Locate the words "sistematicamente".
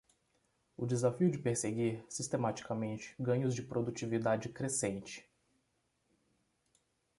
2.09-3.15